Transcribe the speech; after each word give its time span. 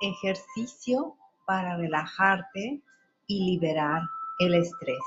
Ejercicio 0.00 1.16
para 1.46 1.76
relajarte 1.76 2.80
y 3.26 3.44
liberar 3.50 4.02
el 4.38 4.54
estrés. 4.54 5.02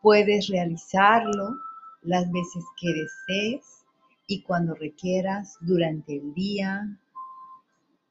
Puedes 0.00 0.48
realizarlo 0.48 1.56
las 2.02 2.30
veces 2.30 2.64
que 2.80 2.88
desees 2.92 3.84
y 4.26 4.42
cuando 4.42 4.74
requieras 4.74 5.56
durante 5.60 6.16
el 6.16 6.34
día, 6.34 6.86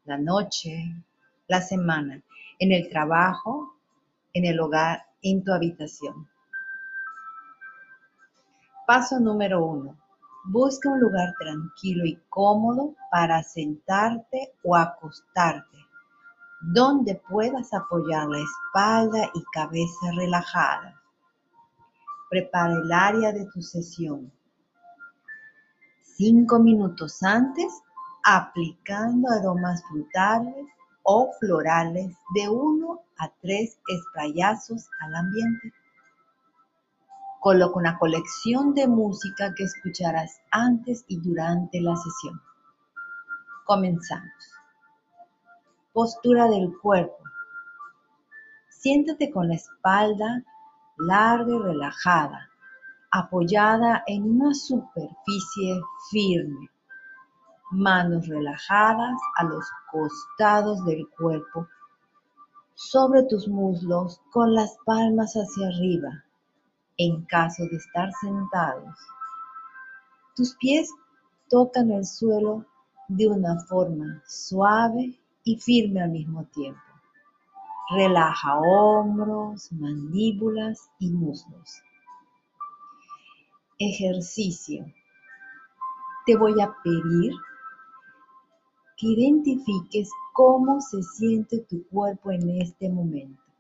la 0.06 0.18
noche, 0.18 0.96
la 1.48 1.62
semana, 1.62 2.22
en 2.60 2.72
el 2.72 2.90
trabajo, 2.90 3.76
en 4.34 4.46
el 4.46 4.60
hogar, 4.60 5.06
en 5.22 5.44
tu 5.44 5.52
habitación. 5.52 6.28
Paso 8.88 9.20
número 9.20 9.64
uno. 9.64 10.01
Busca 10.46 10.90
un 10.90 11.00
lugar 11.00 11.34
tranquilo 11.40 12.04
y 12.06 12.20
cómodo 12.30 12.96
para 13.12 13.44
sentarte 13.44 14.52
o 14.64 14.76
acostarte, 14.76 15.78
donde 16.62 17.22
puedas 17.30 17.72
apoyar 17.74 18.28
la 18.28 18.40
espalda 18.40 19.30
y 19.36 19.44
cabeza 19.54 20.12
relajada. 20.16 21.00
Prepara 22.30 22.74
el 22.74 22.92
área 22.92 23.32
de 23.32 23.46
tu 23.54 23.62
sesión. 23.62 24.32
Cinco 26.02 26.58
minutos 26.58 27.22
antes, 27.22 27.72
aplicando 28.24 29.30
aromas 29.30 29.84
frutales 29.90 30.66
o 31.04 31.32
florales 31.40 32.16
de 32.34 32.50
uno 32.50 33.02
a 33.20 33.30
tres 33.42 33.78
esprayazos 33.88 34.90
al 35.02 35.16
ambiente. 35.16 35.72
Coloca 37.42 37.80
una 37.80 37.98
colección 37.98 38.76
de 38.76 38.88
música 38.88 39.52
que 39.56 39.64
escucharás 39.64 40.40
antes 40.52 41.04
y 41.08 41.20
durante 41.20 41.82
la 41.82 41.96
sesión. 41.96 42.40
Comenzamos. 43.66 44.54
Postura 45.92 46.48
del 46.48 46.72
cuerpo. 46.78 47.18
Siéntate 48.70 49.32
con 49.32 49.48
la 49.48 49.56
espalda 49.56 50.44
larga 51.00 51.56
y 51.56 51.58
relajada, 51.58 52.48
apoyada 53.10 54.04
en 54.06 54.40
una 54.40 54.54
superficie 54.54 55.82
firme. 56.12 56.70
Manos 57.72 58.28
relajadas 58.28 59.20
a 59.38 59.46
los 59.46 59.66
costados 59.92 60.86
del 60.86 61.10
cuerpo, 61.18 61.68
sobre 62.76 63.24
tus 63.24 63.48
muslos 63.48 64.22
con 64.30 64.54
las 64.54 64.78
palmas 64.86 65.34
hacia 65.34 65.70
arriba 65.70 66.24
en 67.02 67.24
caso 67.26 67.64
de 67.64 67.78
estar 67.78 68.12
sentados. 68.22 68.96
Tus 70.36 70.56
pies 70.58 70.90
tocan 71.50 71.90
el 71.92 72.06
suelo 72.06 72.66
de 73.08 73.28
una 73.28 73.60
forma 73.66 74.22
suave 74.28 75.20
y 75.44 75.58
firme 75.58 76.02
al 76.02 76.12
mismo 76.12 76.46
tiempo. 76.46 76.80
Relaja 77.90 78.56
hombros, 78.58 79.72
mandíbulas 79.72 80.90
y 81.00 81.10
muslos. 81.10 81.82
Ejercicio. 83.80 84.86
Te 86.28 86.38
voy 86.38 86.62
a 86.62 86.72
pedir 86.84 87.34
que 88.98 89.08
identifiques 89.08 90.12
cómo 90.34 90.80
se 90.80 91.02
siente 91.02 91.60
tu 91.62 91.84
cuerpo 91.88 92.32
en 92.32 92.62
este 92.62 92.90
momento. 92.90 93.51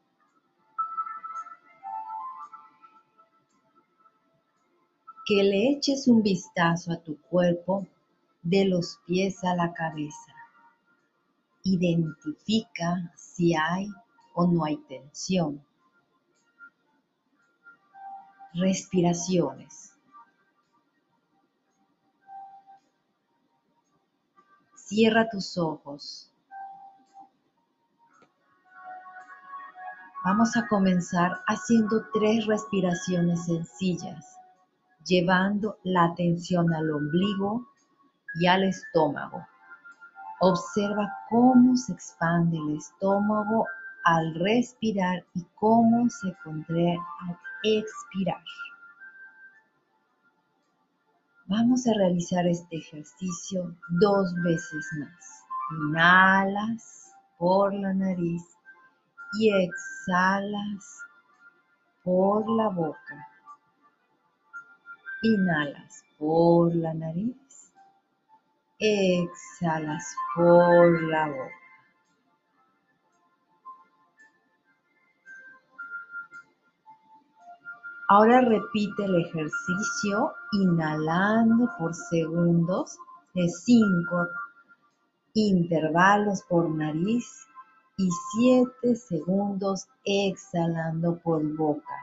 Que 5.25 5.43
le 5.43 5.71
eches 5.71 6.07
un 6.07 6.23
vistazo 6.23 6.91
a 6.91 6.97
tu 6.97 7.19
cuerpo 7.21 7.87
de 8.41 8.65
los 8.65 8.99
pies 9.05 9.43
a 9.43 9.55
la 9.55 9.71
cabeza. 9.73 10.33
Identifica 11.63 13.13
si 13.15 13.55
hay 13.55 13.87
o 14.33 14.47
no 14.47 14.65
hay 14.65 14.77
tensión. 14.77 15.63
Respiraciones. 18.53 19.93
Cierra 24.75 25.29
tus 25.29 25.57
ojos. 25.57 26.31
Vamos 30.25 30.57
a 30.57 30.67
comenzar 30.67 31.41
haciendo 31.47 32.05
tres 32.11 32.45
respiraciones 32.45 33.45
sencillas 33.45 34.40
llevando 35.05 35.77
la 35.83 36.05
atención 36.05 36.73
al 36.73 36.89
ombligo 36.91 37.65
y 38.35 38.47
al 38.47 38.63
estómago. 38.63 39.45
Observa 40.39 41.11
cómo 41.29 41.75
se 41.75 41.93
expande 41.93 42.57
el 42.57 42.77
estómago 42.77 43.65
al 44.03 44.33
respirar 44.35 45.23
y 45.35 45.45
cómo 45.55 46.09
se 46.09 46.35
contrae 46.43 46.97
al 47.21 47.37
expirar. 47.63 48.43
Vamos 51.45 51.85
a 51.85 51.93
realizar 51.93 52.47
este 52.47 52.77
ejercicio 52.77 53.75
dos 53.99 54.33
veces 54.43 54.87
más. 54.99 55.43
Inhalas 55.77 57.13
por 57.37 57.73
la 57.73 57.93
nariz 57.93 58.43
y 59.33 59.51
exhalas 59.51 60.99
por 62.03 62.49
la 62.49 62.69
boca. 62.69 63.30
Inhalas 65.23 66.03
por 66.17 66.73
la 66.75 66.93
nariz. 66.93 67.71
Exhalas 68.79 70.15
por 70.35 71.03
la 71.03 71.27
boca. 71.27 71.55
Ahora 78.09 78.41
repite 78.41 79.05
el 79.05 79.15
ejercicio 79.15 80.33
inhalando 80.53 81.69
por 81.77 81.93
segundos 81.93 82.97
de 83.35 83.47
5 83.47 84.27
intervalos 85.35 86.41
por 86.49 86.69
nariz 86.69 87.47
y 87.95 88.09
7 88.37 88.95
segundos 88.95 89.87
exhalando 90.03 91.19
por 91.19 91.43
boca 91.55 91.93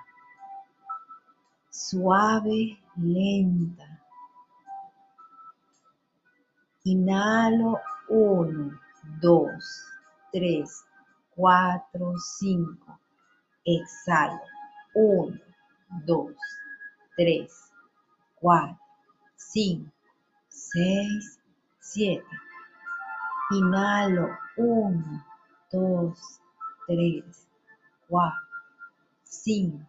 suave, 1.79 2.79
lenta. 3.01 4.01
Inhalo 6.85 7.81
uno, 8.09 8.79
dos, 9.21 9.65
tres, 10.33 10.85
cuatro, 11.35 12.15
cinco. 12.19 12.99
Exhalo 13.65 14.41
uno, 14.95 15.39
dos, 16.07 16.35
tres, 17.17 17.71
cuatro, 18.37 18.79
cinco, 19.37 19.93
seis, 20.49 21.39
siete. 21.81 22.25
Inhalo 23.51 24.29
uno, 24.57 25.25
dos, 25.71 26.41
tres, 26.87 27.47
cuatro, 28.09 28.41
cinco. 29.25 29.87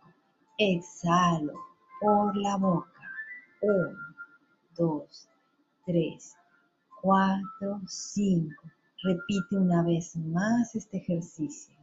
Exhalo 0.58 1.54
por 2.02 2.36
la 2.36 2.58
boca. 2.58 2.89
Uno, 3.62 3.98
dos, 4.78 5.28
tres, 5.86 6.36
cuatro, 7.02 7.82
cinco. 7.88 8.64
Repite 9.04 9.58
una 9.58 9.84
vez 9.84 10.16
más 10.16 10.76
este 10.76 10.98
ejercicio. 10.98 11.76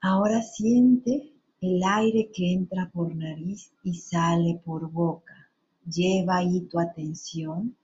Ahora 0.00 0.42
siente 0.42 1.32
el 1.60 1.82
aire 1.82 2.30
que 2.34 2.52
entra 2.52 2.90
por 2.92 3.14
nariz 3.14 3.72
y 3.82 3.94
sale 3.94 4.60
por 4.64 4.90
boca. 4.90 5.48
Lleva 5.86 6.36
ahí 6.36 6.60
tu 6.62 6.78
atención 6.78 7.74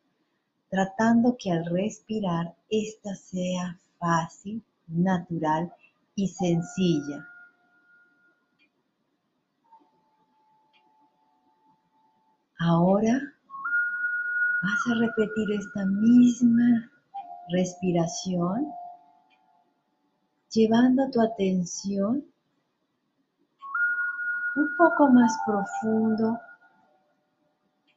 tratando 0.71 1.37
que 1.39 1.51
al 1.51 1.65
respirar 1.65 2.55
esta 2.69 3.15
sea 3.15 3.79
fácil, 4.01 4.65
natural 4.89 5.73
y 6.17 6.27
sencilla. 6.27 7.29
Ahora 12.59 13.21
vas 14.63 14.87
a 14.91 14.99
repetir 14.99 15.53
esta 15.53 15.87
misma 15.87 16.91
respiración, 17.51 18.67
llevando 20.51 21.09
tu 21.11 21.21
atención 21.21 22.25
un 24.57 24.77
poco 24.77 25.09
más 25.09 25.33
profundo, 25.47 26.39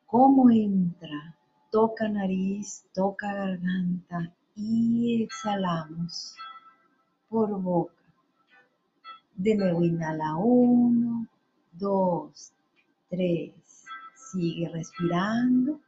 cómo 0.06 0.50
entra 0.52 1.36
toca 1.74 2.08
nariz, 2.08 2.86
toca 2.94 3.34
garganta 3.34 4.32
y 4.56 5.24
exhalamos 5.24 6.36
por 7.30 7.60
boca. 7.62 7.94
De 9.36 9.56
nuevo 9.56 9.84
inhala 9.84 10.36
uno, 10.36 11.28
dos, 11.72 12.54
tres. 13.10 13.54
Sigue 14.16 14.70
respirando. 14.70 15.80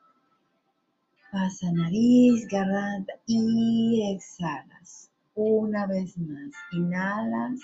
Pasa 1.31 1.71
nariz, 1.71 2.47
garganta 2.47 3.13
y 3.27 4.13
exhalas. 4.13 5.11
Una 5.35 5.85
vez 5.85 6.17
más. 6.17 6.51
Inhalas. 6.71 7.59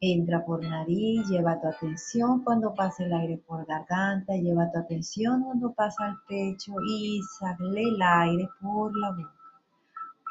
Entra 0.00 0.44
por 0.44 0.64
nariz, 0.64 1.28
lleva 1.28 1.60
tu 1.60 1.68
atención 1.68 2.42
cuando 2.42 2.74
pasa 2.74 3.04
el 3.04 3.12
aire 3.12 3.38
por 3.38 3.64
garganta, 3.66 4.34
lleva 4.34 4.70
tu 4.72 4.78
atención 4.80 5.44
cuando 5.44 5.72
pasa 5.72 6.08
el 6.08 6.16
pecho 6.26 6.72
y 6.88 7.20
sale 7.38 7.82
el 7.82 8.02
aire 8.02 8.48
por 8.60 8.96
la 8.98 9.10
boca. 9.12 9.41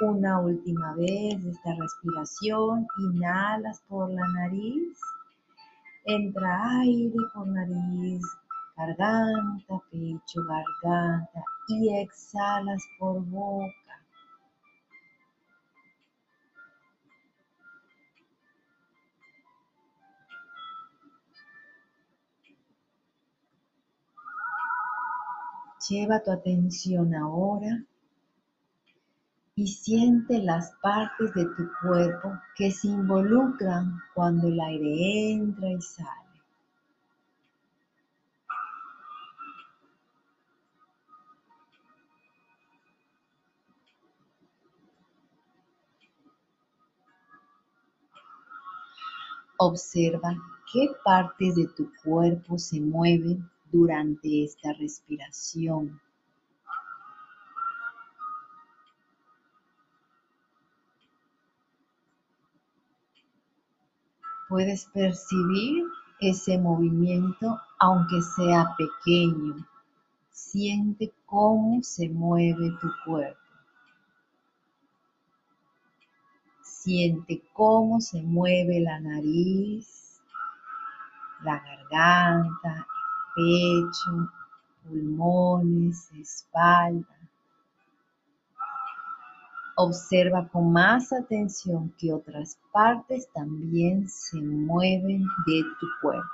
Una 0.02 0.40
última 0.40 0.96
vez 0.96 1.46
esta 1.46 1.76
respiración, 1.76 2.88
inhalas 2.98 3.84
por 3.88 4.10
la 4.10 4.28
nariz, 4.30 4.98
entra 6.06 6.80
aire 6.80 7.14
por 7.32 7.46
nariz, 7.46 8.24
garganta, 8.76 9.80
pecho, 9.92 10.42
garganta 10.44 11.44
y 11.68 11.96
exhalas 12.00 12.82
por 12.98 13.24
boca. 13.26 13.72
Lleva 25.88 26.24
tu 26.24 26.32
atención 26.32 27.14
ahora 27.14 27.86
y 29.62 29.68
siente 29.68 30.42
las 30.42 30.72
partes 30.82 31.36
de 31.36 31.46
tu 31.46 31.70
cuerpo 31.84 32.32
que 32.56 32.72
se 32.72 32.88
involucran 32.88 34.02
cuando 34.16 34.48
el 34.48 34.60
aire 34.60 35.34
entra 35.34 35.70
y 35.70 35.80
sale. 35.80 36.10
Observa 49.60 50.34
qué 50.74 50.88
partes 51.06 51.54
de 51.54 51.68
tu 51.68 51.92
cuerpo 52.04 52.58
se 52.58 52.82
mueven 52.82 53.48
durante 53.72 54.44
esta 54.44 54.74
respiración. 54.74 56.02
Puedes 64.52 64.84
percibir 64.94 65.86
ese 66.20 66.58
movimiento 66.58 67.58
aunque 67.80 68.22
sea 68.22 68.76
pequeño. 68.78 69.66
Siente 70.30 71.14
cómo 71.26 71.82
se 71.84 72.10
mueve 72.10 72.72
tu 72.82 72.90
cuerpo. 73.06 73.40
Siente 76.62 77.42
cómo 77.54 78.02
se 78.02 78.22
mueve 78.24 78.82
la 78.82 79.00
nariz, 79.00 80.20
la 81.46 81.58
garganta, 81.64 82.86
el 83.38 83.86
pecho, 83.86 84.34
pulmones, 84.84 86.12
espalda. 86.12 87.21
Observa 89.78 90.48
con 90.50 90.72
más 90.74 91.14
atención 91.14 91.94
que 91.98 92.14
otras 92.14 92.60
partes 92.72 93.28
también 93.34 94.08
se 94.08 94.42
mueven 94.42 95.24
de 95.48 95.64
tu 95.80 95.88
cuerpo. 96.02 96.30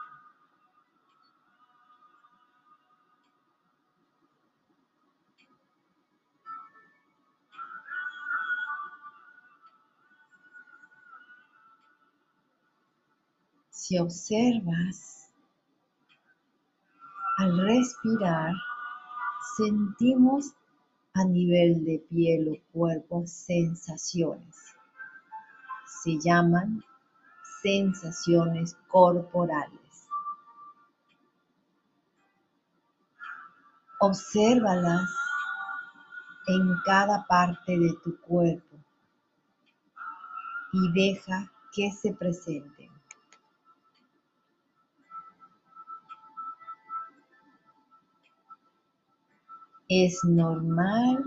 Si 13.87 13.97
observas, 13.99 15.31
al 17.37 17.57
respirar, 17.57 18.53
sentimos 19.55 20.56
a 21.17 21.23
nivel 21.23 21.83
de 21.83 21.97
piel 22.09 22.47
o 22.49 22.71
cuerpo 22.71 23.23
sensaciones. 23.25 24.55
Se 26.03 26.19
llaman 26.19 26.83
sensaciones 27.63 28.77
corporales. 28.87 30.07
Obsérvalas 33.99 35.09
en 36.47 36.75
cada 36.85 37.25
parte 37.25 37.79
de 37.79 37.93
tu 38.03 38.15
cuerpo 38.21 38.77
y 40.71 40.91
deja 40.93 41.51
que 41.73 41.91
se 41.91 42.13
presenten. 42.13 42.76
Es 49.89 50.21
normal 50.25 51.23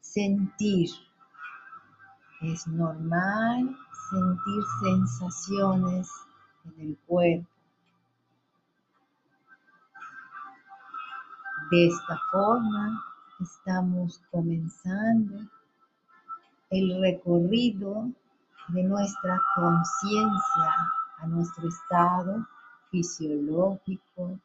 sentir, 0.00 0.88
es 2.40 2.66
normal 2.66 3.76
sentir 4.10 4.62
sensaciones 4.82 6.08
en 6.64 6.80
el 6.80 6.98
cuerpo. 7.06 7.48
De 11.70 11.86
esta 11.88 12.18
forma 12.30 13.04
estamos 13.40 14.22
comenzando 14.30 15.40
el 16.70 17.00
recorrido 17.00 18.10
de 18.68 18.82
nuestra 18.84 19.40
conciencia 19.54 20.92
a 21.18 21.26
nuestro 21.26 21.68
estado 21.68 22.46
fisiológico, 22.90 24.38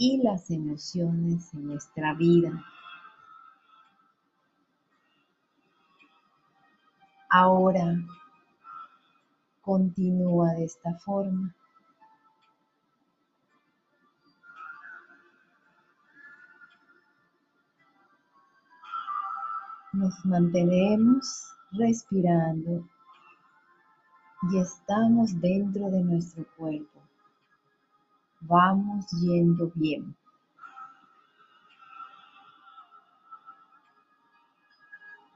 y 0.00 0.16
las 0.22 0.50
emociones 0.50 1.52
en 1.52 1.66
nuestra 1.66 2.14
vida. 2.14 2.64
Ahora 7.28 7.98
continúa 9.60 10.54
de 10.54 10.64
esta 10.64 10.94
forma. 11.00 11.54
Nos 19.92 20.24
mantenemos 20.24 21.44
respirando 21.72 22.88
y 24.50 24.58
estamos 24.60 25.38
dentro 25.42 25.90
de 25.90 26.02
nuestro 26.02 26.46
cuerpo 26.56 26.89
vamos 28.40 29.06
yendo 29.20 29.70
bien. 29.74 30.14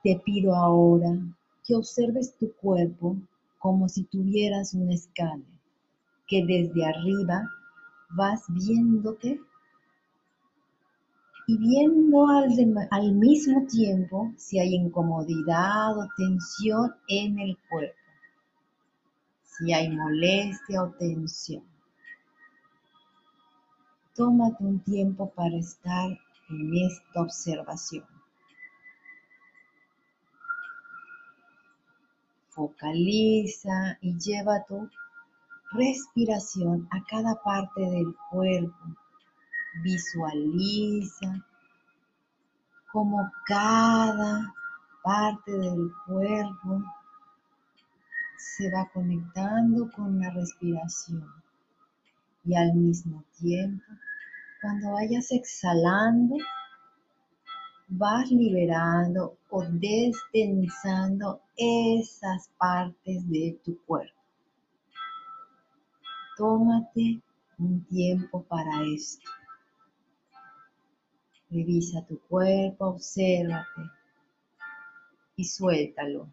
Te 0.02 0.20
pido 0.24 0.54
ahora 0.54 1.16
que 1.64 1.74
observes 1.74 2.36
tu 2.36 2.52
cuerpo 2.56 3.16
como 3.58 3.88
si 3.88 4.04
tuvieras 4.04 4.74
una 4.74 4.92
escala, 4.92 5.42
que 6.26 6.44
desde 6.44 6.84
arriba 6.84 7.48
vas 8.10 8.44
viéndote 8.48 9.40
y 11.46 11.58
viendo 11.58 12.26
al, 12.26 12.88
al, 12.90 13.12
mismo 13.12 13.66
tiempo 13.66 14.32
si 14.36 14.58
hay 14.58 14.74
incomodidad 14.74 15.98
o 15.98 16.08
tensión 16.16 16.94
en 17.08 17.38
el 17.38 17.58
cuerpo, 17.68 17.96
si 19.42 19.72
hay 19.72 19.90
molestia 19.90 20.82
o 20.82 20.90
tensión. 20.92 21.73
Tómate 24.16 24.62
un 24.62 24.78
tiempo 24.78 25.28
para 25.30 25.56
estar 25.56 26.08
en 26.48 26.76
esta 26.76 27.20
observación. 27.20 28.06
Focaliza 32.50 33.98
y 34.00 34.16
lleva 34.16 34.64
tu 34.68 34.88
respiración 35.72 36.86
a 36.92 37.02
cada 37.10 37.42
parte 37.42 37.80
del 37.80 38.14
cuerpo. 38.30 38.84
Visualiza 39.82 41.44
como 42.92 43.28
cada 43.46 44.54
parte 45.02 45.50
del 45.50 45.90
cuerpo 46.06 46.84
se 48.36 48.70
va 48.70 48.88
conectando 48.92 49.90
con 49.90 50.20
la 50.20 50.30
respiración 50.30 51.43
y 52.44 52.54
al 52.54 52.74
mismo 52.74 53.24
tiempo 53.38 53.84
cuando 54.64 54.92
vayas 54.92 55.30
exhalando, 55.30 56.36
vas 57.88 58.30
liberando 58.30 59.36
o 59.50 59.62
destensando 59.62 61.42
esas 61.56 62.48
partes 62.56 63.28
de 63.28 63.58
tu 63.62 63.78
cuerpo. 63.84 64.14
tómate 66.36 67.20
un 67.58 67.84
tiempo 67.84 68.42
para 68.42 68.82
esto. 68.94 69.30
Revisa 71.50 72.04
tu 72.06 72.18
cuerpo, 72.20 72.86
obsérvate 72.86 73.82
y 75.36 75.44
suéltalo. 75.44 76.28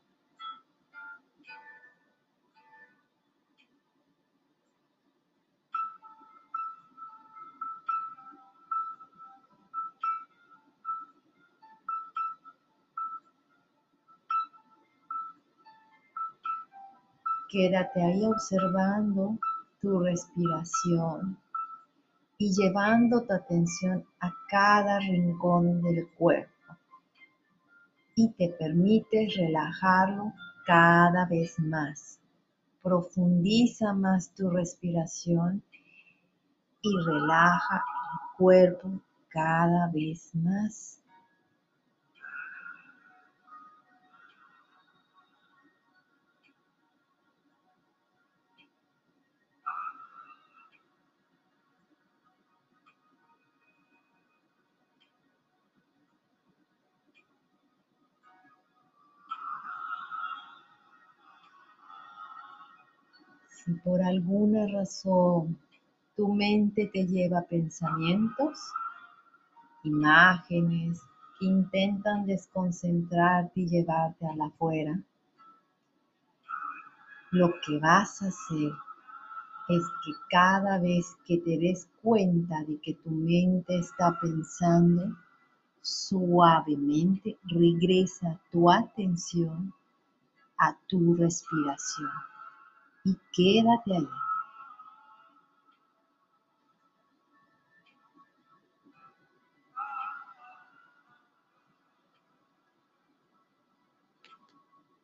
Quédate 17.51 18.01
ahí 18.01 18.25
observando 18.25 19.37
tu 19.81 19.99
respiración 19.99 21.37
y 22.37 22.49
llevando 22.53 23.25
tu 23.25 23.33
atención 23.33 24.05
a 24.21 24.31
cada 24.49 24.99
rincón 24.99 25.81
del 25.81 26.07
cuerpo. 26.11 26.77
Y 28.15 28.29
te 28.29 28.47
permites 28.57 29.35
relajarlo 29.35 30.31
cada 30.65 31.25
vez 31.25 31.59
más. 31.59 32.21
Profundiza 32.81 33.91
más 33.91 34.33
tu 34.33 34.49
respiración 34.49 35.61
y 36.81 36.97
relaja 37.05 37.75
el 37.75 38.37
cuerpo 38.37 39.01
cada 39.27 39.87
vez 39.87 40.33
más. 40.35 41.00
Si 63.63 63.73
por 63.73 64.01
alguna 64.01 64.65
razón 64.65 65.55
tu 66.15 66.33
mente 66.33 66.89
te 66.91 67.05
lleva 67.05 67.43
pensamientos, 67.43 68.59
imágenes 69.83 70.99
que 71.37 71.45
intentan 71.45 72.25
desconcentrarte 72.25 73.61
y 73.61 73.67
llevarte 73.67 74.25
a 74.25 74.35
la 74.35 74.47
afuera, 74.47 74.99
lo 77.29 77.53
que 77.63 77.77
vas 77.77 78.23
a 78.23 78.29
hacer 78.29 78.71
es 79.69 79.83
que 80.03 80.11
cada 80.31 80.79
vez 80.79 81.15
que 81.27 81.37
te 81.37 81.59
des 81.59 81.87
cuenta 82.01 82.63
de 82.63 82.79
que 82.81 82.95
tu 82.95 83.11
mente 83.11 83.77
está 83.77 84.17
pensando, 84.19 85.15
suavemente 85.81 87.37
regresa 87.43 88.39
tu 88.51 88.71
atención 88.71 89.71
a 90.57 90.75
tu 90.87 91.13
respiración 91.13 92.09
y 93.03 93.17
quédate 93.33 93.97
ahí. 93.97 94.09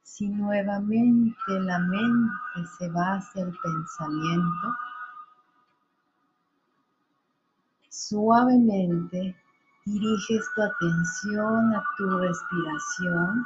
Si 0.04 0.28
nuevamente 0.30 1.36
la 1.48 1.78
mente 1.80 2.66
se 2.78 2.90
va 2.90 3.18
hacia 3.18 3.44
el 3.44 3.56
pensamiento, 3.62 4.76
suavemente 7.90 9.36
diriges 9.86 10.50
tu 10.56 10.62
atención 10.64 11.76
a 11.76 11.84
tu 11.98 12.18
respiración 12.18 13.46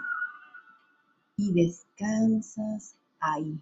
y 1.36 1.54
descansas 1.54 2.96
ahí. 3.20 3.60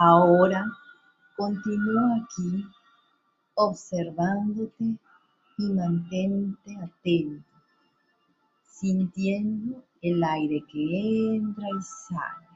Ahora 0.00 0.64
continúa 1.36 2.16
aquí 2.22 2.64
observándote 3.54 4.96
y 5.58 5.72
mantente 5.72 6.76
atento, 6.76 7.44
sintiendo 8.64 9.82
el 10.00 10.22
aire 10.22 10.62
que 10.70 11.34
entra 11.34 11.66
y 11.68 11.82
sale. 11.82 12.47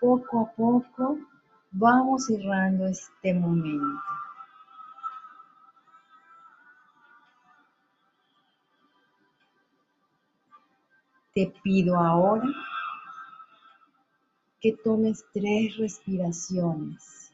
Poco 0.00 0.40
a 0.40 0.52
poco 0.52 1.18
vamos 1.70 2.26
cerrando 2.26 2.86
este 2.86 3.34
momento. 3.34 4.00
Te 11.34 11.52
pido 11.62 11.96
ahora 11.96 12.48
que 14.60 14.72
tomes 14.84 15.24
tres 15.32 15.76
respiraciones. 15.76 17.32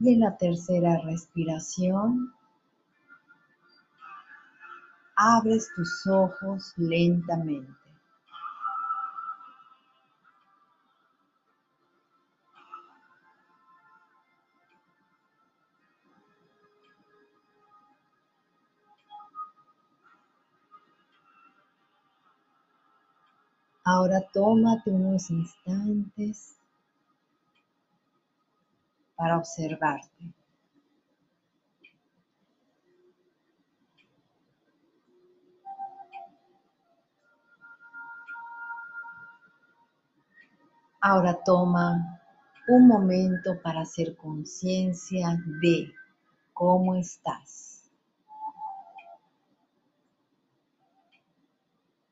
Y 0.00 0.14
en 0.14 0.20
la 0.20 0.36
tercera 0.36 1.00
respiración, 1.04 2.32
abres 5.16 5.68
tus 5.74 6.06
ojos 6.06 6.72
lentamente. 6.76 7.77
Ahora 23.90 24.20
tómate 24.20 24.90
unos 24.90 25.30
instantes 25.30 26.54
para 29.16 29.38
observarte. 29.38 30.34
Ahora 41.00 41.32
toma 41.42 42.20
un 42.68 42.86
momento 42.86 43.58
para 43.62 43.80
hacer 43.80 44.18
conciencia 44.18 45.42
de 45.62 45.90
cómo 46.52 46.94
estás. 46.94 47.77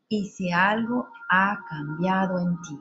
Y 0.09 0.29
si 0.29 0.53
algo 0.53 1.09
ha 1.29 1.65
cambiado 1.69 2.39
en 2.39 2.61
ti. 2.63 2.79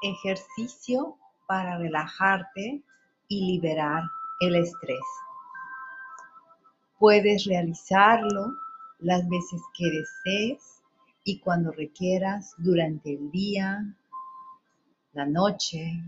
Ejercicio 0.00 1.18
para 1.46 1.76
relajarte 1.76 2.82
y 3.26 3.52
liberar 3.52 4.04
el 4.40 4.54
estrés. 4.56 5.04
Puedes 6.98 7.44
realizarlo 7.44 8.52
las 9.00 9.28
veces 9.28 9.60
que 9.76 9.84
desees 9.90 10.82
y 11.24 11.40
cuando 11.40 11.72
requieras 11.72 12.54
durante 12.58 13.14
el 13.14 13.30
día, 13.30 13.84
la 15.12 15.26
noche 15.26 16.02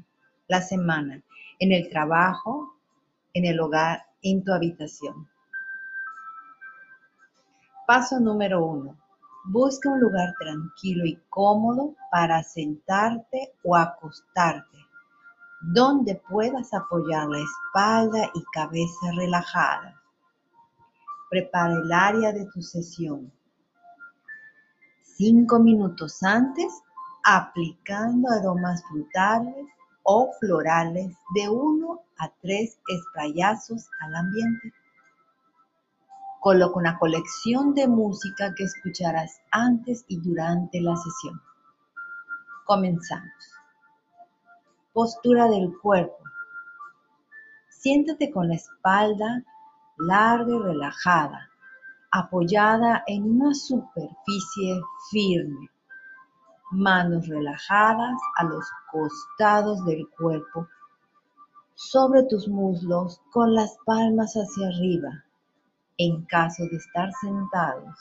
la 0.51 0.61
semana, 0.61 1.23
en 1.61 1.71
el 1.71 1.89
trabajo, 1.89 2.75
en 3.35 3.45
el 3.45 3.61
hogar, 3.61 4.05
en 4.21 4.43
tu 4.43 4.53
habitación. 4.53 5.29
Paso 7.87 8.19
número 8.19 8.65
uno. 8.65 8.99
Busca 9.45 9.89
un 9.91 10.01
lugar 10.01 10.35
tranquilo 10.41 11.07
y 11.07 11.17
cómodo 11.31 11.95
para 12.11 12.43
sentarte 12.43 13.53
o 13.63 13.77
acostarte, 13.77 14.77
donde 15.61 16.21
puedas 16.29 16.75
apoyar 16.75 17.29
la 17.29 17.39
espalda 17.39 18.31
y 18.35 18.43
cabeza 18.53 19.13
relajada. 19.17 20.03
Prepara 21.31 21.75
el 21.75 21.93
área 21.93 22.33
de 22.33 22.45
tu 22.47 22.61
sesión. 22.61 23.33
Cinco 25.01 25.61
minutos 25.61 26.21
antes, 26.25 26.83
aplicando 27.23 28.29
aromas 28.31 28.83
frutales 28.89 29.67
o 30.13 30.33
florales 30.41 31.17
de 31.37 31.49
uno 31.49 32.01
a 32.19 32.29
tres 32.43 32.81
esprayazos 32.89 33.89
al 34.01 34.17
ambiente. 34.17 34.75
Coloca 36.41 36.81
una 36.81 36.99
colección 36.99 37.75
de 37.75 37.87
música 37.87 38.53
que 38.57 38.65
escucharás 38.65 39.41
antes 39.53 40.05
y 40.09 40.21
durante 40.21 40.81
la 40.81 40.97
sesión. 40.97 41.41
Comenzamos. 42.67 43.55
Postura 44.93 45.47
del 45.47 45.79
cuerpo. 45.79 46.19
Siéntate 47.69 48.33
con 48.33 48.49
la 48.49 48.57
espalda 48.57 49.45
larga 49.97 50.57
y 50.57 50.59
relajada, 50.59 51.51
apoyada 52.11 53.05
en 53.07 53.31
una 53.31 53.55
superficie 53.55 54.81
firme. 55.13 55.71
Manos 56.71 57.27
relajadas 57.27 58.19
a 58.37 58.45
los 58.45 58.65
costados 58.91 59.85
del 59.85 60.09
cuerpo, 60.11 60.69
sobre 61.75 62.23
tus 62.25 62.47
muslos 62.47 63.21
con 63.33 63.55
las 63.55 63.77
palmas 63.85 64.35
hacia 64.35 64.69
arriba 64.69 65.25
en 66.01 66.23
caso 66.25 66.63
de 66.65 66.77
estar 66.77 67.11
sentados. 67.21 67.95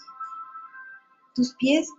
Tus 1.36 1.54
pies 1.56 1.90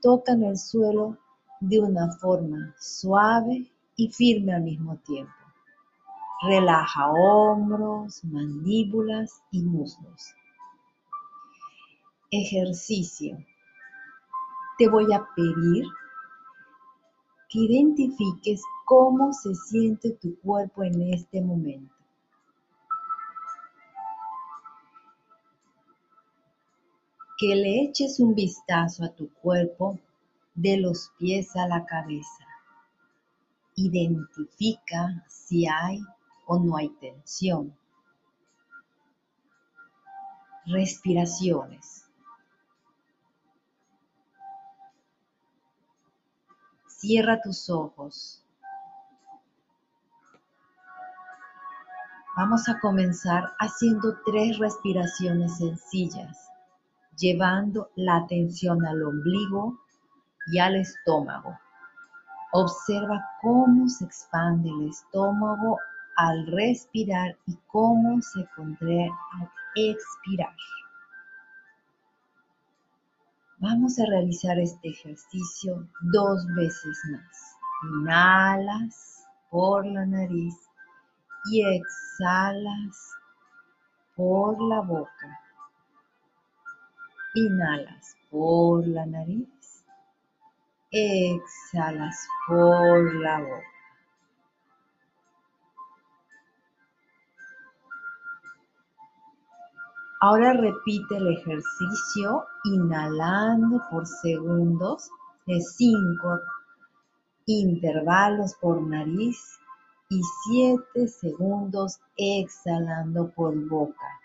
tocan 0.00 0.42
el 0.42 0.56
suelo 0.56 1.18
de 1.60 1.78
una 1.78 2.10
forma 2.12 2.74
suave 2.78 3.70
y 3.96 4.08
firme 4.10 4.54
al 4.54 4.62
mismo 4.62 4.96
tiempo. 4.96 5.32
Relaja 6.42 7.10
hombros, 7.10 8.24
mandíbulas 8.24 9.42
y 9.50 9.62
muslos. 9.62 10.34
Ejercicio. 12.30 13.36
Te 14.78 14.88
voy 14.88 15.12
a 15.12 15.22
pedir 15.36 15.84
que 17.52 17.58
identifiques 17.58 18.62
cómo 18.86 19.30
se 19.34 19.54
siente 19.54 20.12
tu 20.12 20.34
cuerpo 20.40 20.82
en 20.84 21.12
este 21.12 21.42
momento. 21.42 21.94
que 27.42 27.56
le 27.56 27.82
eches 27.82 28.20
un 28.20 28.36
vistazo 28.36 29.04
a 29.04 29.08
tu 29.08 29.28
cuerpo 29.32 29.98
de 30.54 30.76
los 30.76 31.10
pies 31.18 31.56
a 31.56 31.66
la 31.66 31.84
cabeza. 31.84 32.46
Identifica 33.74 35.24
si 35.28 35.66
hay 35.66 35.98
o 36.46 36.60
no 36.60 36.76
hay 36.76 36.88
tensión. 37.00 37.76
Respiraciones. 40.66 42.01
Cierra 47.02 47.40
tus 47.40 47.68
ojos. 47.68 48.44
Vamos 52.36 52.68
a 52.68 52.78
comenzar 52.78 53.54
haciendo 53.58 54.20
tres 54.24 54.56
respiraciones 54.60 55.58
sencillas 55.58 56.48
llevando 57.18 57.90
la 57.96 58.18
atención 58.18 58.86
al 58.86 59.02
ombligo 59.02 59.80
y 60.46 60.60
al 60.60 60.76
estómago. 60.76 61.58
Observa 62.52 63.20
cómo 63.40 63.88
se 63.88 64.04
expande 64.04 64.70
el 64.70 64.90
estómago 64.90 65.80
al 66.14 66.46
respirar 66.46 67.36
y 67.48 67.58
cómo 67.66 68.22
se 68.22 68.46
contrae 68.54 69.10
al 69.40 69.50
expirar. 69.74 70.54
Vamos 73.62 73.96
a 74.00 74.06
realizar 74.06 74.58
este 74.58 74.88
ejercicio 74.88 75.88
dos 76.12 76.44
veces 76.56 76.98
más. 77.12 77.56
Inhalas 77.84 79.24
por 79.50 79.86
la 79.86 80.04
nariz 80.04 80.56
y 81.44 81.62
exhalas 81.62 83.12
por 84.16 84.60
la 84.60 84.80
boca. 84.80 85.40
Inhalas 87.36 88.16
por 88.30 88.84
la 88.84 89.06
nariz. 89.06 89.84
Exhalas 90.90 92.26
por 92.48 93.14
la 93.14 93.42
boca. 93.42 93.71
Ahora 100.22 100.54
repite 100.54 101.16
el 101.16 101.28
ejercicio 101.28 102.46
inhalando 102.64 103.82
por 103.90 104.06
segundos 104.06 105.10
de 105.46 105.60
5 105.60 106.40
intervalos 107.46 108.54
por 108.54 108.80
nariz 108.80 109.58
y 110.08 110.20
7 110.48 111.08
segundos 111.08 112.00
exhalando 112.16 113.28
por 113.30 113.54
boca 113.68 114.22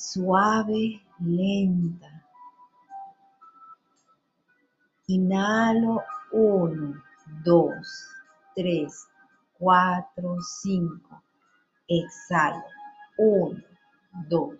suave, 0.00 1.02
lenta. 1.18 2.10
Inhalo 5.08 6.02
uno, 6.32 7.02
dos, 7.44 7.86
tres, 8.54 9.06
cuatro, 9.58 10.38
cinco. 10.40 11.22
Exhalo 11.86 12.64
uno, 13.18 13.62
dos, 14.28 14.58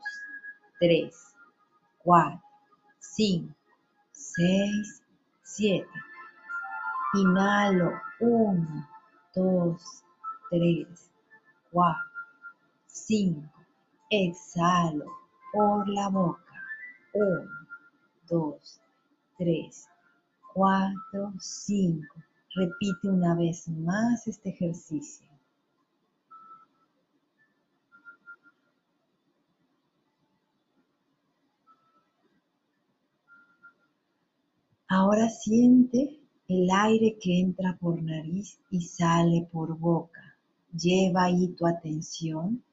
tres, 0.79 1.35
cuatro, 1.99 2.41
cinco, 2.99 3.55
seis, 4.13 5.03
siete. 5.43 5.89
Inhalo 7.15 7.93
uno, 8.21 8.89
dos, 9.35 10.05
tres, 10.51 11.11
cuatro, 11.71 12.03
cinco. 12.87 13.49
Exhalo 14.11 15.07
por 15.53 15.89
la 15.89 16.09
boca. 16.09 16.43
Uno, 17.15 17.51
dos, 18.29 18.81
tres, 19.39 19.89
cuatro, 20.53 21.33
cinco. 21.39 22.15
Repite 22.57 23.09
una 23.09 23.37
vez 23.37 23.69
más 23.69 24.27
este 24.27 24.51
ejercicio. 24.51 25.30
Ahora 34.93 35.29
siente 35.29 36.21
el 36.49 36.69
aire 36.69 37.17
que 37.23 37.39
entra 37.39 37.79
por 37.81 38.03
nariz 38.03 38.59
y 38.73 38.81
sale 38.81 39.49
por 39.53 39.79
boca. 39.79 40.35
Lleva 40.73 41.27
ahí 41.27 41.47
tu 41.57 41.65
atención 41.65 42.65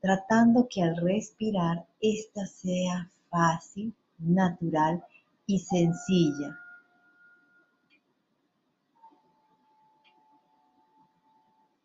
tratando 0.00 0.68
que 0.70 0.80
al 0.80 0.96
respirar 0.96 1.88
esta 2.00 2.46
sea 2.46 3.10
fácil, 3.30 3.92
natural 4.20 5.04
y 5.46 5.58
sencilla. 5.58 6.56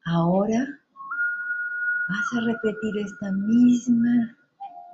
Ahora 0.06 0.60
vas 2.08 2.34
a 2.38 2.46
repetir 2.46 3.00
esta 3.00 3.32
misma 3.32 4.38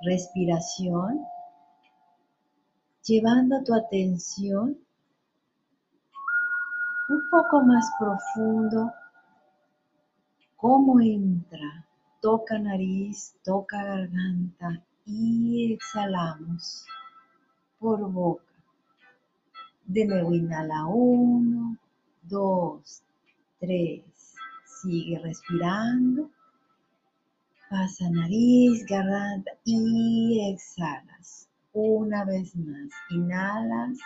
respiración, 0.02 1.20
llevando 3.04 3.62
tu 3.64 3.74
atención 3.74 4.78
un 7.08 7.22
poco 7.30 7.62
más 7.62 7.90
profundo, 7.98 8.92
cómo 10.56 11.00
entra 11.00 11.86
toca 12.22 12.56
nariz, 12.56 13.34
toca 13.42 13.82
garganta 13.82 14.80
y 15.04 15.72
exhalamos 15.74 16.86
por 17.80 18.08
boca. 18.12 18.44
De 19.84 20.06
nuevo 20.06 20.32
inhala 20.32 20.86
uno, 20.86 21.76
dos, 22.22 23.02
tres. 23.58 24.04
Sigue 24.64 25.18
respirando. 25.18 26.30
Pasa 27.68 28.08
nariz, 28.08 28.86
garganta 28.86 29.50
y 29.64 30.52
exhalas. 30.52 31.41
Una 31.74 32.26
vez 32.26 32.54
más. 32.54 32.90
Inhalas. 33.08 33.98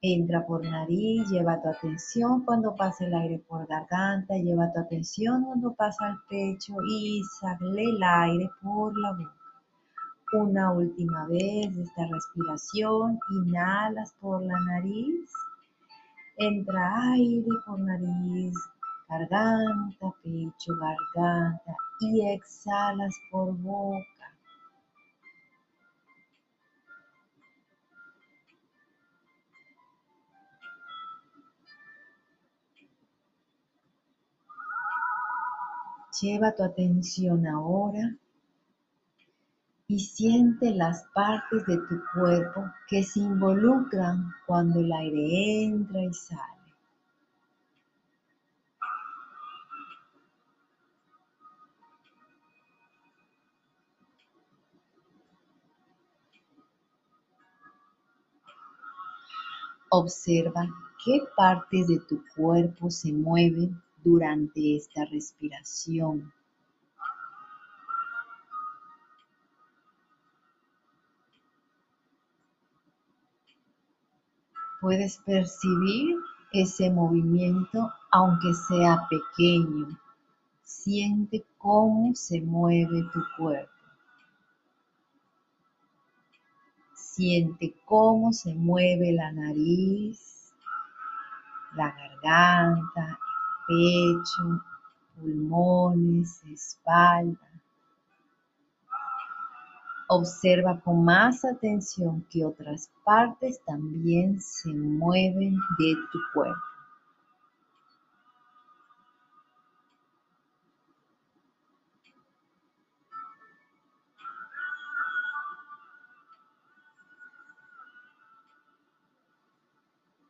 Entra 0.00 0.46
por 0.46 0.64
nariz, 0.64 1.28
lleva 1.28 1.60
tu 1.60 1.68
atención 1.68 2.44
cuando 2.44 2.76
pasa 2.76 3.04
el 3.06 3.14
aire 3.14 3.38
por 3.38 3.66
garganta, 3.66 4.36
lleva 4.36 4.72
tu 4.72 4.80
atención 4.80 5.44
cuando 5.44 5.74
pasa 5.74 6.06
al 6.06 6.18
pecho 6.28 6.74
y 6.88 7.22
sale 7.40 7.82
el 7.82 8.02
aire 8.02 8.50
por 8.62 8.96
la 8.98 9.12
boca. 9.12 9.34
Una 10.32 10.72
última 10.72 11.26
vez 11.26 11.76
esta 11.76 12.06
respiración, 12.06 13.18
inhalas 13.30 14.14
por 14.20 14.42
la 14.42 14.58
nariz, 14.60 15.30
entra 16.36 17.12
aire 17.12 17.48
por 17.66 17.80
nariz, 17.80 18.54
garganta, 19.08 20.12
pecho, 20.22 20.72
garganta 20.76 21.76
y 22.00 22.28
exhalas 22.28 23.14
por 23.30 23.56
boca. 23.58 24.11
Lleva 36.22 36.54
tu 36.54 36.62
atención 36.62 37.48
ahora 37.48 38.14
y 39.88 39.98
siente 39.98 40.72
las 40.72 41.02
partes 41.12 41.66
de 41.66 41.78
tu 41.78 42.00
cuerpo 42.14 42.64
que 42.86 43.02
se 43.02 43.18
involucran 43.18 44.32
cuando 44.46 44.78
el 44.78 44.92
aire 44.92 45.64
entra 45.64 46.00
y 46.00 46.14
sale. 46.14 46.62
Observa 59.90 60.68
qué 61.04 61.18
partes 61.36 61.88
de 61.88 61.98
tu 61.98 62.22
cuerpo 62.36 62.92
se 62.92 63.12
mueven 63.12 63.81
durante 64.04 64.76
esta 64.76 65.04
respiración. 65.04 66.32
Puedes 74.80 75.18
percibir 75.18 76.16
ese 76.52 76.90
movimiento 76.90 77.92
aunque 78.10 78.52
sea 78.52 79.06
pequeño. 79.08 79.98
Siente 80.62 81.44
cómo 81.58 82.14
se 82.14 82.40
mueve 82.40 83.08
tu 83.12 83.20
cuerpo. 83.36 83.70
Siente 86.94 87.74
cómo 87.84 88.32
se 88.32 88.54
mueve 88.54 89.12
la 89.12 89.30
nariz, 89.30 90.52
la 91.74 91.94
garganta, 91.94 93.18
pecho, 93.66 94.62
pulmones, 95.16 96.42
espalda. 96.44 97.48
Observa 100.08 100.78
con 100.80 101.04
más 101.04 101.44
atención 101.44 102.26
que 102.30 102.44
otras 102.44 102.90
partes 103.04 103.60
también 103.64 104.40
se 104.40 104.72
mueven 104.72 105.56
de 105.78 105.94
tu 106.12 106.18
cuerpo. 106.34 106.60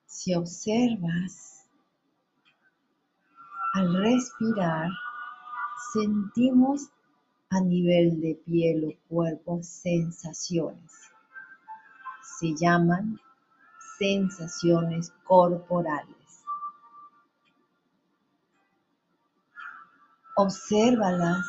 Si 0.06 0.34
observas 0.36 1.61
al 3.74 3.94
respirar, 3.94 4.90
sentimos 5.92 6.90
a 7.50 7.60
nivel 7.60 8.20
de 8.20 8.34
piel 8.44 8.84
o 8.84 9.08
cuerpo 9.08 9.60
sensaciones. 9.62 10.92
Se 12.38 12.54
llaman 12.54 13.18
sensaciones 13.98 15.12
corporales. 15.24 16.44
Obsérvalas 20.36 21.46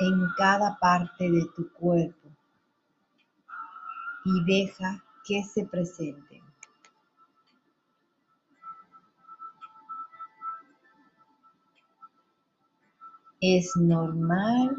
en 0.00 0.26
cada 0.36 0.78
parte 0.78 1.30
de 1.30 1.44
tu 1.56 1.70
cuerpo 1.72 2.28
y 4.24 4.44
deja 4.44 5.02
que 5.24 5.42
se 5.42 5.64
presenten. 5.66 6.47
Es 13.40 13.76
normal 13.76 14.76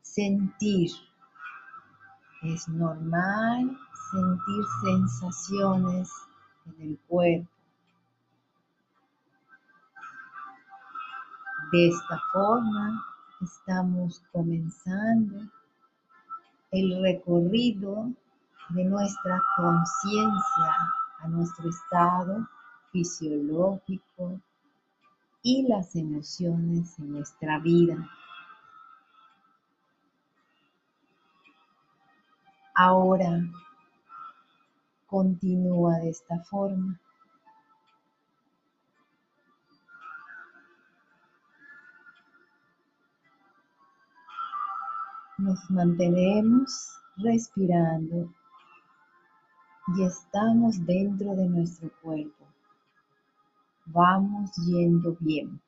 sentir, 0.00 0.90
es 2.42 2.66
normal 2.68 3.78
sentir 4.10 4.64
sensaciones 4.82 6.10
en 6.66 6.82
el 6.90 6.98
cuerpo. 7.06 7.50
De 11.70 11.88
esta 11.88 12.18
forma 12.32 13.04
estamos 13.42 14.22
comenzando 14.32 15.40
el 16.70 17.02
recorrido 17.02 18.10
de 18.70 18.84
nuestra 18.84 19.42
conciencia 19.56 20.94
a 21.18 21.28
nuestro 21.28 21.68
estado 21.68 22.48
fisiológico, 22.90 24.40
y 25.46 25.68
las 25.68 25.94
emociones 25.94 26.98
en 26.98 27.12
nuestra 27.12 27.58
vida. 27.58 28.10
Ahora 32.74 33.42
continúa 35.06 35.98
de 35.98 36.08
esta 36.08 36.42
forma. 36.44 36.98
Nos 45.36 45.70
mantenemos 45.70 47.02
respirando 47.18 48.32
y 49.94 50.04
estamos 50.04 50.86
dentro 50.86 51.36
de 51.36 51.46
nuestro 51.46 51.90
cuerpo 52.00 52.43
vamos 53.86 54.50
yendo 54.66 55.16
bien. 55.20 55.60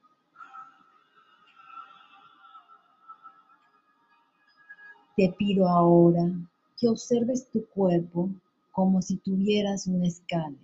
Te 5.16 5.34
pido 5.38 5.68
ahora 5.68 6.30
que 6.78 6.88
observes 6.88 7.50
tu 7.50 7.66
cuerpo 7.68 8.28
como 8.70 9.00
si 9.00 9.16
tuvieras 9.16 9.86
una 9.86 10.06
escala, 10.06 10.56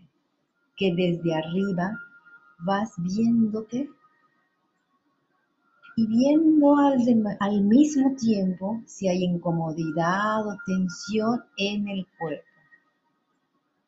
que 0.77 0.95
desde 0.95 1.35
arriba 1.35 1.99
vas 2.59 2.93
viéndote 2.99 3.89
y 5.97 6.07
viendo 6.07 6.77
al, 6.77 7.37
al, 7.41 7.61
mismo 7.63 8.15
tiempo 8.17 8.83
si 8.87 9.09
hay 9.09 9.25
incomodidad 9.25 10.47
o 10.47 10.57
tensión 10.67 11.43
en 11.57 11.89
el 11.89 12.07
cuerpo, 12.19 12.45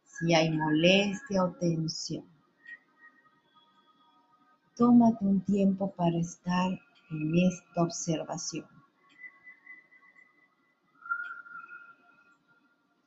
si 0.05 0.35
hay 0.35 0.51
molestia 0.51 1.45
o 1.45 1.53
tensión. 1.53 2.34
Tómate 4.77 5.25
un 5.25 5.41
tiempo 5.43 5.93
para 5.93 6.17
estar 6.17 6.73
en 7.11 7.35
esta 7.37 7.83
observación. 7.83 8.67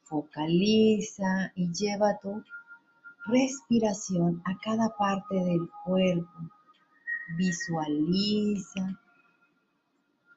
Focaliza 0.03 1.51
y 1.55 1.69
lleva 1.73 2.17
tu 2.19 2.41
respiración 3.25 4.41
a 4.45 4.57
cada 4.59 4.95
parte 4.95 5.35
del 5.35 5.69
cuerpo. 5.83 6.39
Visualiza 7.37 8.97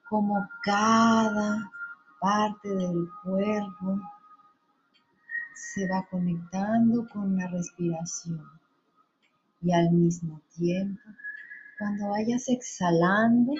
como 0.08 0.48
cada 0.64 1.70
parte 2.20 2.68
del 2.68 3.08
cuerpo 3.22 4.00
se 5.54 5.88
va 5.88 6.04
conectando 6.10 7.08
con 7.08 7.36
la 7.36 7.46
respiración 7.46 8.59
y 9.62 9.72
al 9.72 9.90
mismo 9.90 10.40
tiempo 10.56 11.02
cuando 11.80 12.10
vayas 12.10 12.46
exhalando, 12.50 13.54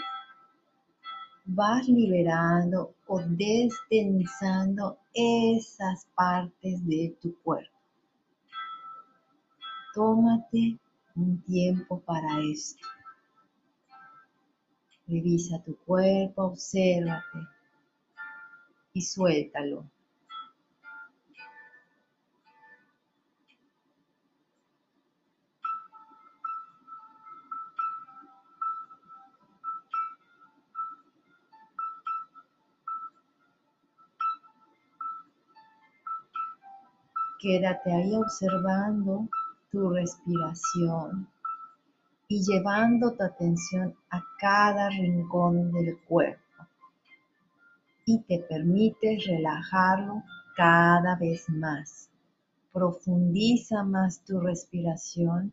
vas 1.47 1.89
liberando 1.89 2.95
o 3.07 3.19
destensando 3.19 4.99
esas 5.15 6.05
partes 6.15 6.87
de 6.87 7.17
tu 7.23 7.35
cuerpo. 7.43 7.75
Tómate 9.95 10.79
un 11.17 11.41
tiempo 11.45 11.99
para 12.01 12.41
esto. 12.53 12.87
Revisa 15.09 15.63
tu 15.65 15.75
cuerpo, 15.87 16.43
obsérvate 16.45 17.39
y 18.93 19.01
suéltalo. 19.01 19.87
Quédate 37.41 37.91
ahí 37.91 38.15
observando 38.17 39.27
tu 39.73 39.89
respiración 39.89 41.27
y 42.29 42.43
llevando 42.43 43.15
tu 43.15 43.23
atención 43.23 43.97
a 44.11 44.23
cada 44.39 44.91
rincón 44.91 45.73
del 45.73 45.99
cuerpo. 46.01 46.67
Y 48.05 48.19
te 48.25 48.41
permites 48.41 49.25
relajarlo 49.27 50.23
cada 50.55 51.17
vez 51.17 51.49
más. 51.49 52.11
Profundiza 52.75 53.85
más 53.85 54.23
tu 54.23 54.39
respiración 54.39 55.51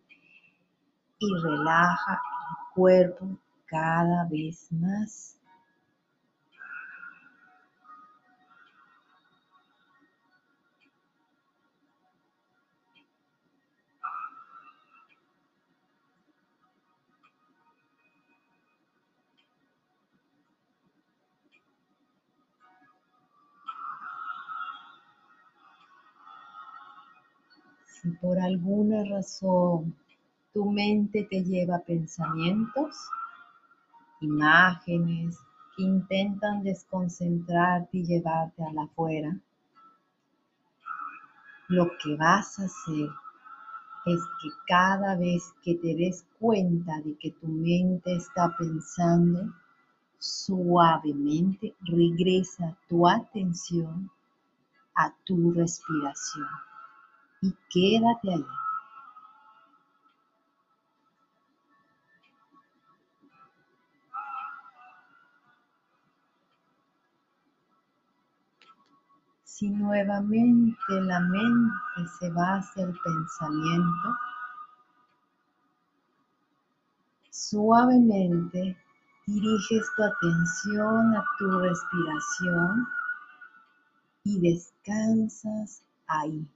y 1.19 1.33
relaja 1.41 2.13
el 2.15 2.75
cuerpo 2.75 3.37
cada 3.65 4.25
vez 4.25 4.69
más. 4.73 5.36
Por 28.15 28.39
alguna 28.39 29.03
razón 29.03 29.95
tu 30.53 30.71
mente 30.71 31.27
te 31.29 31.43
lleva 31.43 31.79
pensamientos, 31.79 32.95
imágenes 34.21 35.37
que 35.75 35.83
intentan 35.83 36.63
desconcentrarte 36.63 37.97
y 37.97 38.05
llevarte 38.05 38.63
a 38.63 38.71
la 38.71 38.83
afuera, 38.83 39.37
lo 41.67 41.89
que 42.01 42.15
vas 42.15 42.59
a 42.59 42.65
hacer 42.65 43.09
es 44.05 44.21
que 44.41 44.49
cada 44.67 45.17
vez 45.17 45.53
que 45.63 45.75
te 45.75 45.93
des 45.95 46.25
cuenta 46.39 47.01
de 47.01 47.17
que 47.17 47.31
tu 47.31 47.47
mente 47.47 48.15
está 48.15 48.55
pensando, 48.57 49.53
suavemente 50.17 51.75
regresa 51.81 52.75
tu 52.87 53.07
atención 53.07 54.09
a 54.95 55.13
tu 55.25 55.51
respiración 55.51 56.47
y 57.41 57.55
quédate 57.69 58.33
ahí. 58.33 58.45
Si 69.43 69.69
nuevamente 69.69 70.77
la 70.89 71.19
mente 71.19 72.07
se 72.19 72.29
va 72.31 72.57
hacia 72.57 72.83
el 72.83 72.95
pensamiento, 72.99 74.17
suavemente 77.31 78.77
diriges 79.25 79.91
tu 79.95 80.03
atención 80.03 81.15
a 81.15 81.25
tu 81.39 81.59
respiración 81.59 82.87
y 84.23 84.39
descansas 84.41 85.83
ahí. 86.07 86.47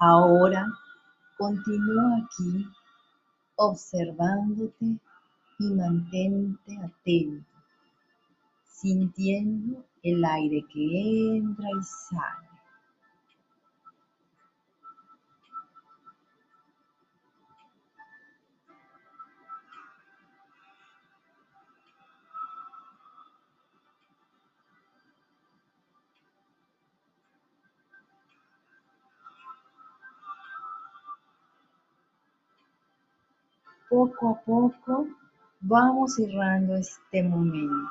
Ahora 0.00 0.64
continúa 1.36 2.18
aquí 2.18 2.64
observándote 3.56 4.96
y 5.58 5.70
mantente 5.74 6.76
atento, 6.76 7.44
sintiendo 8.64 9.84
el 10.04 10.24
aire 10.24 10.64
que 10.72 11.36
entra 11.38 11.68
y 11.68 11.82
sale. 11.82 12.57
Poco 33.88 34.30
a 34.30 34.40
poco 34.42 35.08
vamos 35.60 36.14
cerrando 36.14 36.76
este 36.76 37.22
momento. 37.22 37.90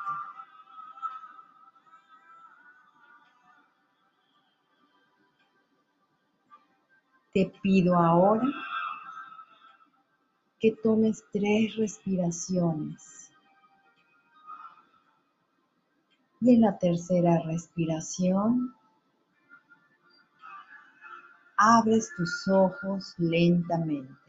Te 7.32 7.52
pido 7.62 7.96
ahora 7.96 8.46
que 10.58 10.72
tomes 10.82 11.22
tres 11.32 11.76
respiraciones. 11.76 13.30
Y 16.40 16.54
en 16.54 16.60
la 16.62 16.78
tercera 16.78 17.42
respiración, 17.44 18.74
abres 21.56 22.10
tus 22.16 22.46
ojos 22.48 23.14
lentamente. 23.18 24.27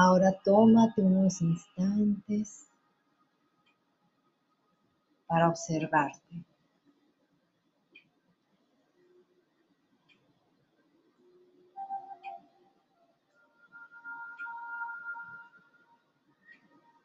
Ahora 0.00 0.30
tómate 0.44 1.00
unos 1.00 1.42
instantes 1.42 2.68
para 5.26 5.48
observarte. 5.48 6.44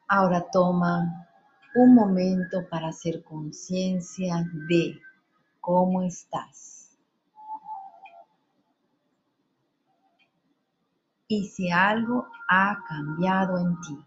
Ahora 0.06 0.40
toma 0.52 1.26
un 1.74 1.96
momento 1.96 2.64
para 2.70 2.90
hacer 2.90 3.24
conciencia 3.24 4.48
de 4.68 5.00
cómo 5.60 6.02
estás. 6.02 6.73
Y 11.28 11.44
si 11.46 11.70
algo 11.70 12.26
ha 12.48 12.78
cambiado 12.88 13.58
en 13.58 13.80
ti. 13.80 13.98